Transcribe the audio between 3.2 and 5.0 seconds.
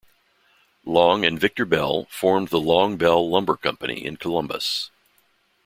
Lumber Company in Columbus.